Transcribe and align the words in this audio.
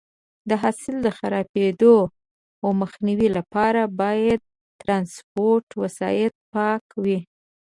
د 0.49 0.51
حاصل 0.61 0.95
د 1.05 1.07
خرابېدو 1.17 1.93
مخنیوي 2.81 3.29
لپاره 3.37 3.81
باید 4.01 4.39
د 4.43 4.47
ټرانسپورټ 4.81 5.65
وسایط 5.81 6.33
پاک 6.53 6.83
وي. 7.03 7.19